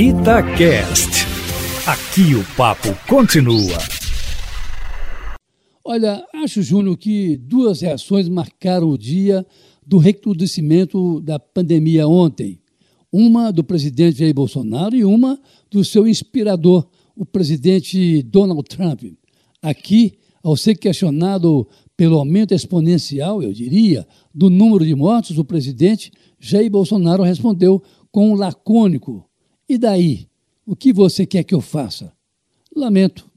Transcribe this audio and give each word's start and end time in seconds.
Itacast. 0.00 1.26
Aqui 1.84 2.32
o 2.36 2.44
papo 2.56 2.86
continua. 3.08 3.78
Olha, 5.84 6.24
acho, 6.36 6.62
Júnior, 6.62 6.96
que 6.96 7.36
duas 7.36 7.80
reações 7.80 8.28
marcaram 8.28 8.90
o 8.90 8.96
dia 8.96 9.44
do 9.84 9.98
recrudescimento 9.98 11.20
da 11.20 11.40
pandemia 11.40 12.06
ontem. 12.06 12.60
Uma 13.10 13.50
do 13.50 13.64
presidente 13.64 14.20
Jair 14.20 14.32
Bolsonaro 14.32 14.94
e 14.94 15.04
uma 15.04 15.36
do 15.68 15.84
seu 15.84 16.06
inspirador, 16.06 16.86
o 17.16 17.26
presidente 17.26 18.22
Donald 18.22 18.62
Trump. 18.68 19.02
Aqui, 19.60 20.12
ao 20.44 20.56
ser 20.56 20.76
questionado 20.76 21.66
pelo 21.96 22.18
aumento 22.20 22.54
exponencial, 22.54 23.42
eu 23.42 23.52
diria, 23.52 24.06
do 24.32 24.48
número 24.48 24.86
de 24.86 24.94
mortos, 24.94 25.38
o 25.38 25.44
presidente 25.44 26.12
Jair 26.38 26.70
Bolsonaro 26.70 27.24
respondeu 27.24 27.82
com 28.12 28.30
um 28.30 28.36
lacônico: 28.36 29.27
E 29.68 29.76
daí? 29.76 30.26
O 30.64 30.74
que 30.74 30.92
você 30.92 31.26
quer 31.26 31.44
que 31.44 31.54
eu 31.54 31.60
faça? 31.60 32.12
Lamento. 32.74 33.28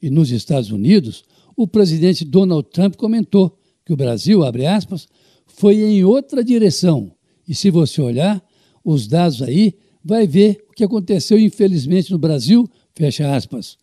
E 0.00 0.10
nos 0.10 0.30
Estados 0.30 0.70
Unidos, 0.70 1.24
o 1.56 1.66
presidente 1.66 2.24
Donald 2.24 2.68
Trump 2.70 2.96
comentou 2.96 3.58
que 3.84 3.92
o 3.92 3.96
Brasil, 3.96 4.44
abre 4.44 4.66
aspas, 4.66 5.08
foi 5.46 5.76
em 5.76 6.04
outra 6.04 6.44
direção. 6.44 7.12
E 7.46 7.54
se 7.54 7.70
você 7.70 8.00
olhar 8.00 8.42
os 8.84 9.06
dados 9.06 9.42
aí, 9.42 9.74
vai 10.04 10.26
ver 10.26 10.64
o 10.70 10.72
que 10.72 10.84
aconteceu, 10.84 11.38
infelizmente, 11.38 12.10
no 12.10 12.18
Brasil, 12.18 12.68
fecha 12.94 13.34
aspas. 13.34 13.76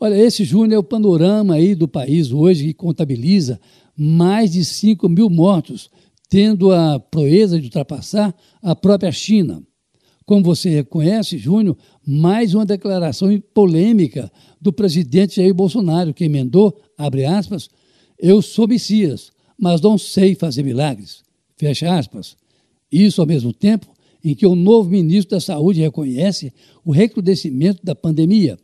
Olha, 0.00 0.14
esse, 0.14 0.44
Júnior, 0.44 0.74
é 0.74 0.78
o 0.78 0.84
panorama 0.84 1.54
aí 1.54 1.74
do 1.74 1.88
país 1.88 2.30
hoje 2.30 2.66
que 2.66 2.74
contabiliza 2.74 3.60
mais 3.96 4.52
de 4.52 4.64
5 4.64 5.08
mil 5.08 5.28
mortos, 5.28 5.90
tendo 6.28 6.70
a 6.72 7.00
proeza 7.00 7.58
de 7.58 7.66
ultrapassar 7.66 8.34
a 8.62 8.76
própria 8.76 9.10
China. 9.10 9.62
Como 10.28 10.42
você 10.42 10.68
reconhece, 10.68 11.38
Júnior, 11.38 11.74
mais 12.06 12.52
uma 12.52 12.66
declaração 12.66 13.42
polêmica 13.54 14.30
do 14.60 14.70
presidente 14.70 15.36
Jair 15.36 15.54
Bolsonaro, 15.54 16.12
que 16.12 16.24
emendou, 16.24 16.78
abre 16.98 17.24
aspas, 17.24 17.70
eu 18.18 18.42
sou 18.42 18.68
Messias, 18.68 19.30
mas 19.58 19.80
não 19.80 19.96
sei 19.96 20.34
fazer 20.34 20.62
milagres, 20.62 21.22
fecha 21.56 21.96
aspas. 21.98 22.36
Isso, 22.92 23.22
ao 23.22 23.26
mesmo 23.26 23.54
tempo, 23.54 23.86
em 24.22 24.34
que 24.34 24.46
o 24.46 24.54
novo 24.54 24.90
ministro 24.90 25.34
da 25.34 25.40
Saúde 25.40 25.80
reconhece 25.80 26.52
o 26.84 26.92
recrudescimento 26.92 27.80
da 27.82 27.94
pandemia 27.94 28.58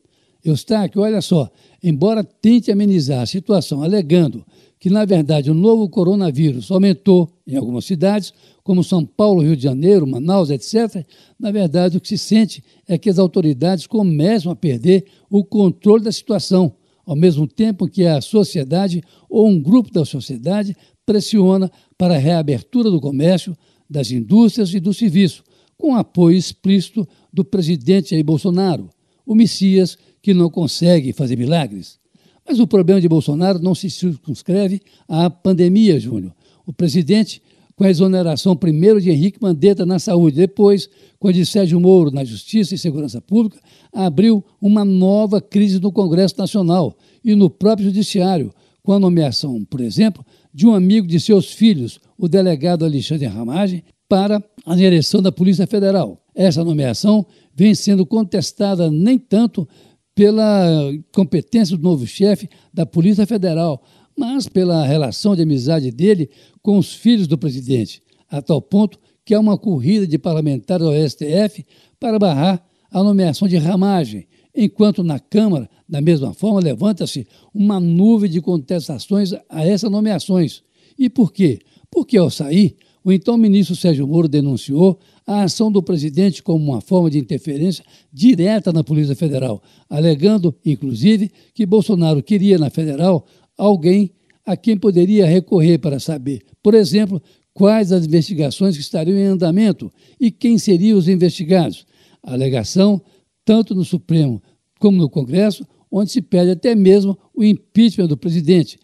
Eustáquio, 0.45 1.01
olha 1.01 1.23
só, 1.23 1.51
embora 1.83 2.23
tente 2.23 2.71
amenizar 2.71 3.23
a 3.23 3.27
situação 3.27 3.83
alegando 3.83 4.45
que, 4.85 4.91
na 4.91 5.07
verdade, 5.07 5.51
o 5.51 5.55
novo 5.55 5.89
coronavírus 5.89 6.71
aumentou 6.71 7.33
em 7.47 7.57
algumas 7.57 7.87
cidades, 7.87 8.35
como 8.63 8.85
São 8.85 9.03
Paulo, 9.03 9.41
Rio 9.41 9.57
de 9.57 9.63
Janeiro, 9.63 10.07
Manaus, 10.07 10.51
etc., 10.51 11.07
na 11.41 11.51
verdade 11.51 11.97
o 11.97 12.01
que 12.03 12.09
se 12.09 12.19
sente 12.19 12.63
é 12.87 12.99
que 12.99 13.09
as 13.09 13.19
autoridades 13.19 13.87
começam 13.87 14.53
a 14.53 14.55
perder 14.55 15.07
o 15.31 15.43
controle 15.43 16.05
da 16.05 16.13
situação, 16.13 16.77
ao 17.07 17.17
mesmo 17.17 17.49
tempo 17.49 17.89
que 17.89 18.05
a 18.05 18.21
sociedade 18.21 19.03
ou 19.27 19.49
um 19.49 19.59
grupo 19.59 19.91
da 19.91 20.05
sociedade 20.05 20.77
pressiona 21.07 21.73
para 21.97 22.17
a 22.17 22.19
reabertura 22.19 22.91
do 22.91 23.01
comércio, 23.01 23.57
das 23.89 24.11
indústrias 24.11 24.75
e 24.75 24.81
do 24.81 24.93
serviço, 24.93 25.43
com 25.79 25.97
apoio 25.97 26.37
explícito 26.37 27.09
do 27.33 27.43
presidente 27.43 28.11
Jair 28.11 28.23
Bolsonaro, 28.23 28.91
o 29.25 29.35
Messias 29.35 29.97
que 30.21 30.35
não 30.35 30.51
consegue 30.51 31.15
fazer 31.15 31.39
milagres. 31.39 32.04
Mas 32.47 32.61
o 32.61 32.67
problema 32.67 33.01
de 33.01 33.09
Bolsonaro 33.09 33.59
não 33.59 33.75
se 33.75 33.89
circunscreve 33.89 34.81
à 35.09 35.31
pandemia, 35.31 35.99
Júnior. 35.99 36.35
O 36.67 36.73
presidente, 36.73 37.43
com 37.75 37.85
a 37.85 37.91
exoneração 37.91 38.55
primeiro 38.55 39.01
de 39.01 39.11
Henrique 39.11 39.41
Mandetta 39.41 39.87
na 39.87 39.99
saúde, 39.99 40.37
depois 40.37 40.89
com 41.19 41.29
a 41.29 41.33
de 41.33 41.45
Sérgio 41.47 41.81
Moro 41.81 42.11
na 42.11 42.25
Justiça 42.25 42.75
e 42.75 42.79
Segurança 42.79 43.21
Pública, 43.21 43.59
abriu 43.93 44.45
uma 44.61 44.85
nova 44.85 45.41
crise 45.41 45.81
no 45.81 45.91
Congresso 45.91 46.35
Nacional 46.39 46.97
e 47.25 47.35
no 47.35 47.49
próprio 47.49 47.87
Judiciário, 47.87 48.53
com 48.83 48.93
a 48.93 49.01
nomeação, 49.01 49.65
por 49.65 49.81
exemplo, 49.81 50.25
de 50.53 50.67
um 50.67 50.75
amigo 50.75 51.07
de 51.07 51.19
seus 51.19 51.51
filhos, 51.53 51.99
o 52.19 52.29
delegado 52.29 52.85
Alexandre 52.85 53.27
Ramagem, 53.27 53.83
para 54.07 54.43
a 54.67 54.77
direção 54.77 55.23
da 55.23 55.33
Polícia 55.33 55.67
Federal. 55.67 56.23
Essa 56.35 56.63
nomeação 56.63 57.25
vem 57.55 57.75
sendo 57.75 58.05
contestada 58.05 58.91
nem 58.91 59.19
tanto 59.19 59.67
pela 60.15 60.93
competência 61.13 61.77
do 61.77 61.83
novo 61.83 62.07
chefe 62.07 62.49
da 62.73 62.87
Polícia 62.87 63.27
Federal, 63.27 63.83
mas 64.17 64.49
pela 64.49 64.87
relação 64.87 65.35
de 65.35 65.43
amizade 65.43 65.91
dele 65.91 66.31
com 66.63 66.79
os 66.79 66.95
filhos 66.95 67.27
do 67.27 67.37
presidente, 67.37 68.01
a 68.31 68.41
tal 68.41 68.63
ponto 68.63 68.99
que 69.25 69.35
há 69.35 69.41
uma 69.41 69.59
corrida 69.59 70.07
de 70.07 70.19
parlamentares 70.19 70.87
ao 70.87 70.95
STF 70.95 71.65
para 71.99 72.19
barrar 72.19 72.65
a 72.91 73.03
nomeação 73.03 73.49
de 73.49 73.57
ramagem, 73.57 74.27
enquanto 74.55 75.03
na 75.03 75.19
Câmara, 75.19 75.69
da 75.89 76.01
mesma 76.01 76.33
forma, 76.33 76.61
levanta-se 76.61 77.27
uma 77.53 77.81
nuvem 77.81 78.31
de 78.31 78.41
contestações 78.41 79.33
a 79.49 79.67
essas 79.67 79.91
nomeações. 79.91 80.63
E 80.97 81.11
por 81.11 81.33
quê? 81.33 81.59
Porque 81.91 82.17
ao 82.17 82.31
sair, 82.31 82.77
o 83.03 83.13
então 83.13 83.37
ministro 83.37 83.75
Sérgio 83.75 84.07
Moro 84.07 84.29
denunciou 84.29 84.99
a 85.27 85.43
ação 85.43 85.73
do 85.73 85.83
presidente 85.83 86.43
como 86.43 86.73
uma 86.73 86.81
forma 86.81 87.11
de 87.11 87.19
interferência 87.19 87.85
direta 88.13 88.73
na 88.73 88.85
Polícia 88.85 89.17
Federal, 89.17 89.63
alegando, 89.89 90.55
inclusive, 90.65 91.31
que 91.55 91.65
Bolsonaro 91.65 92.23
queria 92.23 92.59
na 92.59 92.69
federal 92.69 93.27
alguém 93.57 94.11
a 94.45 94.57
quem 94.57 94.77
poderia 94.77 95.27
recorrer 95.27 95.79
para 95.79 95.99
saber, 95.99 96.43
por 96.63 96.75
exemplo, 96.75 97.23
quais 97.55 97.93
as 97.93 98.05
investigações 98.05 98.77
que 98.77 98.83
estariam 98.83 99.17
em 99.17 99.25
andamento 99.25 99.91
e 100.21 100.31
quem 100.31 100.59
seriam 100.59 100.99
os 100.99 101.09
investigados. 101.09 101.87
A 102.23 102.33
alegação, 102.33 103.01
tanto 103.45 103.75
no 103.75 103.85
Supremo 103.85 104.43
como 104.79 104.99
no 104.99 105.09
Congresso, 105.09 105.67
onde 105.91 106.11
se 106.11 106.21
pede 106.21 106.51
até 106.51 106.75
mesmo 106.75 107.17
o 107.33 107.45
impeachment 107.45 108.09
do 108.09 108.17
presidente. 108.17 108.79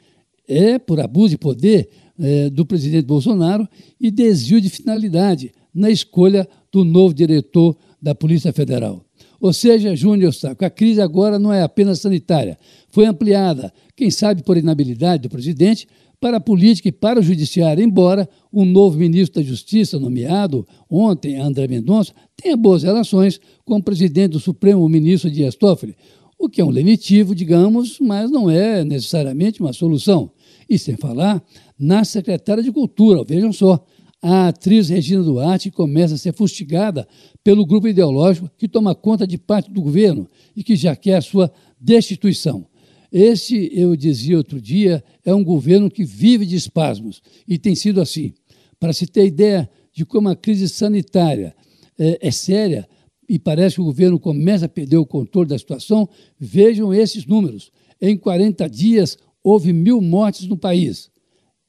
É 0.49 0.79
por 0.79 1.01
abuso 1.01 1.31
de 1.31 1.39
poder 1.39 1.89
é, 2.19 2.49
do 2.49 2.65
presidente 2.65 3.05
Bolsonaro 3.05 3.69
e 4.01 4.11
desvio 4.11 4.61
de 4.61 4.71
finalidade 4.71 5.53
na 5.75 5.91
escolha 5.91 6.49
do 6.73 6.85
novo 6.85 7.15
diretor 7.15 7.77
da 8.01 8.15
Polícia 8.15 8.53
Federal. 8.53 9.05
Ou 9.41 9.53
seja, 9.53 9.97
Júnior 9.97 10.35
Saco, 10.35 10.65
a 10.65 10.71
crise 10.71 11.01
agora 11.01 11.39
não 11.39 11.53
é 11.53 11.63
apenas 11.63 12.01
sanitária, 12.01 12.59
foi 12.91 13.07
ampliada, 13.07 13.73
quem 13.97 14.11
sabe 14.11 14.43
por 14.43 14.57
inabilidade 14.57 15.23
do 15.23 15.31
presidente, 15.31 15.89
para 16.21 16.37
a 16.37 16.41
política 16.41 16.89
e 16.89 16.93
para 16.93 17.19
o 17.19 17.23
judiciário, 17.23 17.83
embora 17.83 18.29
o 18.53 18.65
novo 18.65 18.99
ministro 18.99 19.41
da 19.41 19.49
Justiça, 19.49 19.99
nomeado 19.99 20.69
ontem, 20.89 21.37
André 21.37 21.67
Mendonça, 21.67 22.13
tenha 22.37 22.57
boas 22.57 22.83
relações 22.83 23.41
com 23.65 23.77
o 23.77 23.83
presidente 23.83 24.33
do 24.33 24.41
Supremo, 24.41 24.85
o 24.85 24.89
ministro 24.89 25.31
Dias 25.31 25.55
Toffoli, 25.55 25.97
o 26.39 26.49
que 26.49 26.61
é 26.61 26.65
um 26.65 26.71
lenitivo, 26.71 27.35
digamos, 27.35 27.99
mas 28.01 28.31
não 28.31 28.51
é 28.51 28.85
necessariamente 28.85 29.61
uma 29.61 29.73
solução. 29.73 30.31
E 30.69 30.79
sem 30.79 30.97
falar 30.97 31.43
na 31.79 32.05
secretária 32.05 32.63
de 32.63 32.71
Cultura, 32.71 33.25
vejam 33.25 33.53
só, 33.53 33.83
a 34.23 34.49
atriz 34.49 34.89
Regina 34.89 35.23
Duarte 35.23 35.71
começa 35.71 36.15
a 36.15 36.19
ser 36.19 36.35
fustigada 36.35 37.09
pelo 37.43 37.65
grupo 37.65 37.89
ideológico 37.89 38.51
que 38.59 38.69
toma 38.69 38.95
conta 38.95 39.27
de 39.27 39.39
parte 39.39 39.71
do 39.71 39.81
governo 39.81 40.29
e 40.55 40.63
que 40.63 40.77
já 40.77 40.95
quer 40.95 41.17
a 41.17 41.23
sua 41.23 41.51
destituição. 41.81 42.67
Esse, 43.11 43.71
eu 43.73 43.97
dizia 43.97 44.37
outro 44.37 44.61
dia, 44.61 45.03
é 45.25 45.35
um 45.35 45.43
governo 45.43 45.91
que 45.91 46.05
vive 46.05 46.45
de 46.47 46.55
espasmos 46.55 47.23
e 47.49 47.59
tem 47.59 47.75
sido 47.75 48.01
assim. 48.01 48.35
Para 48.79 48.93
se 48.93 49.07
ter 49.07 49.27
ideia 49.27 49.69
de 49.93 50.05
como 50.05 50.29
a 50.29 50.37
crise 50.37 50.69
sanitária 50.69 51.55
é, 51.99 52.29
é 52.29 52.31
séria 52.31 52.89
e 53.29 53.39
parece 53.39 53.77
que 53.77 53.81
o 53.81 53.87
governo 53.87 54.19
começa 54.19 54.67
a 54.67 54.69
perder 54.69 54.97
o 54.99 55.07
controle 55.07 55.49
da 55.49 55.59
situação, 55.59 56.09
vejam 56.39 56.93
esses 56.93 57.27
números. 57.27 57.73
Em 58.01 58.17
40 58.17 58.69
dias, 58.69 59.17
houve 59.43 59.73
mil 59.73 60.01
mortes 60.01 60.47
no 60.47 60.57
país. 60.57 61.11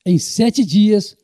Em 0.05 0.17
sete 0.17 0.65
dias, 0.65 1.15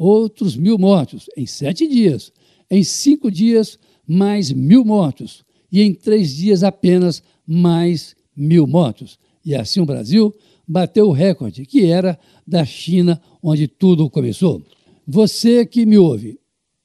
outros 0.00 0.56
mil 0.56 0.78
mortos. 0.78 1.28
Em 1.36 1.44
sete 1.44 1.86
dias. 1.86 2.32
Em 2.70 2.82
cinco 2.82 3.30
dias, 3.30 3.78
mais 4.06 4.50
mil 4.50 4.82
mortos. 4.82 5.44
E 5.70 5.82
em 5.82 5.92
três 5.92 6.34
dias, 6.34 6.62
apenas 6.62 7.22
mais 7.46 8.16
mil 8.34 8.66
mortos. 8.66 9.18
E 9.44 9.54
assim 9.54 9.80
o 9.80 9.86
Brasil 9.86 10.34
bateu 10.66 11.08
o 11.08 11.12
recorde, 11.12 11.66
que 11.66 11.84
era 11.84 12.18
da 12.46 12.64
China, 12.64 13.20
onde 13.42 13.68
tudo 13.68 14.08
começou. 14.08 14.64
Você 15.06 15.66
que 15.66 15.84
me 15.84 15.98
ouve, 15.98 16.40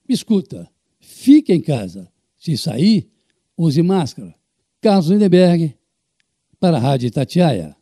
escuta, 0.10 0.68
fique 1.00 1.54
em 1.54 1.62
casa. 1.62 2.12
Se 2.38 2.58
sair, 2.58 3.08
use 3.58 3.82
máscara. 3.82 4.36
Carlos 4.82 5.10
Lindenberg, 5.10 5.74
para 6.60 6.78
a 6.78 6.80
Rádio 6.80 7.08
Itatiaia. 7.08 7.76